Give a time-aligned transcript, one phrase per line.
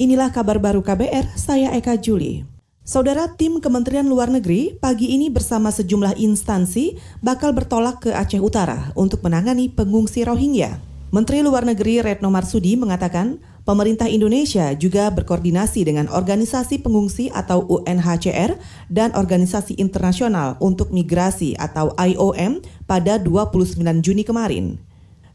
[0.00, 2.40] Inilah kabar baru KBR, saya Eka Juli.
[2.88, 8.96] Saudara tim Kementerian Luar Negeri pagi ini bersama sejumlah instansi bakal bertolak ke Aceh Utara
[8.96, 10.80] untuk menangani pengungsi Rohingya.
[11.12, 18.56] Menteri Luar Negeri Retno Marsudi mengatakan pemerintah Indonesia juga berkoordinasi dengan organisasi pengungsi atau UNHCR
[18.88, 24.80] dan organisasi internasional untuk migrasi atau IOM pada 29 Juni kemarin.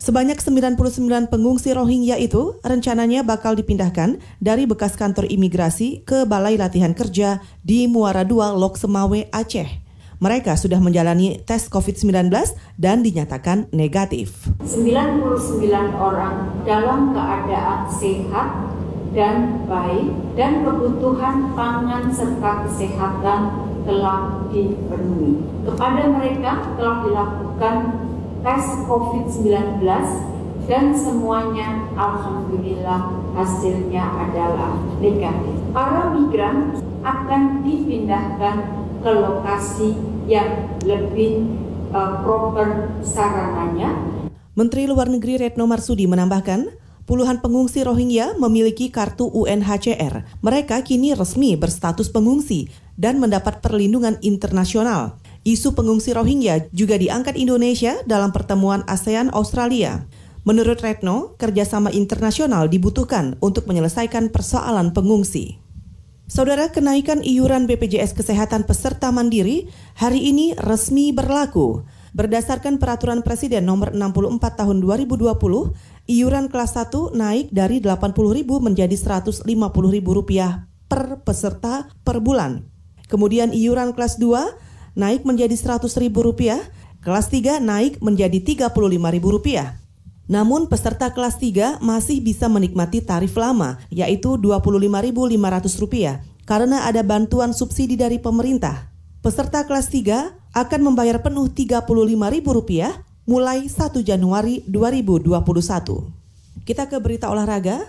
[0.05, 6.93] Sebanyak 99 pengungsi Rohingya itu rencananya bakal dipindahkan dari bekas kantor imigrasi ke Balai Latihan
[6.93, 9.65] Kerja di Muara II, Lok Semawe, Aceh.
[10.21, 12.29] Mereka sudah menjalani tes COVID-19
[12.77, 14.45] dan dinyatakan negatif.
[14.61, 18.61] 99 orang dalam keadaan sehat
[19.17, 23.41] dan baik dan kebutuhan pangan serta kesehatan
[23.89, 25.41] telah dipenuhi.
[25.65, 27.77] Kepada mereka telah dilakukan
[28.45, 29.81] tes COVID-19
[30.69, 35.57] dan semuanya alhamdulillah hasilnya adalah negatif.
[35.73, 38.55] Para migran akan dipindahkan
[39.01, 39.97] ke lokasi
[40.29, 41.49] yang lebih
[41.89, 43.97] uh, proper sarananya.
[44.53, 46.69] Menteri Luar Negeri Retno Marsudi menambahkan,
[47.09, 50.21] puluhan pengungsi Rohingya memiliki kartu UNHCR.
[50.45, 55.17] Mereka kini resmi berstatus pengungsi dan mendapat perlindungan internasional.
[55.45, 60.09] Isu pengungsi Rohingya juga diangkat Indonesia dalam pertemuan ASEAN Australia.
[60.41, 65.61] Menurut Retno, kerjasama internasional dibutuhkan untuk menyelesaikan persoalan pengungsi.
[66.25, 71.85] Saudara kenaikan iuran BPJS Kesehatan peserta mandiri hari ini resmi berlaku.
[72.17, 75.29] Berdasarkan peraturan Presiden nomor 64 tahun 2020,
[76.09, 80.09] iuran kelas 1 naik dari Rp80.000 menjadi Rp150.000
[80.89, 82.65] per peserta per bulan.
[83.05, 84.64] Kemudian iuran kelas 2
[84.95, 86.65] naik menjadi Rp100.000,
[87.03, 89.77] kelas 3 naik menjadi Rp35.000.
[90.25, 97.93] Namun peserta kelas 3 masih bisa menikmati tarif lama yaitu Rp25.500 karena ada bantuan subsidi
[97.93, 98.89] dari pemerintah.
[99.21, 106.25] Peserta kelas 3 akan membayar penuh Rp35.000 mulai 1 Januari 2021.
[106.65, 107.85] Kita ke berita olahraga.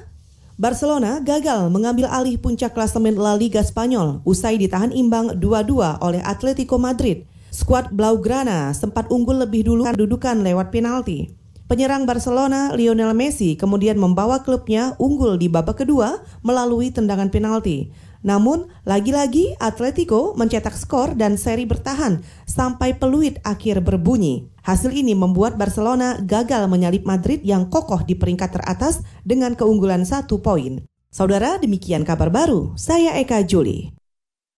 [0.56, 6.81] Barcelona gagal mengambil alih puncak klasemen La Liga Spanyol usai ditahan imbang 2-2 oleh Atletico
[6.81, 7.28] Madrid.
[7.53, 11.28] Skuad Blaugrana sempat unggul lebih dulu kedudukan lewat penalti.
[11.69, 17.93] Penyerang Barcelona Lionel Messi kemudian membawa klubnya unggul di babak kedua melalui tendangan penalti.
[18.26, 24.50] Namun, lagi-lagi Atletico mencetak skor dan seri bertahan sampai peluit akhir berbunyi.
[24.66, 30.42] Hasil ini membuat Barcelona gagal menyalip Madrid yang kokoh di peringkat teratas dengan keunggulan satu
[30.42, 30.82] poin.
[31.06, 32.75] Saudara, demikian kabar baru.
[32.76, 33.96] Saya Eka Juli.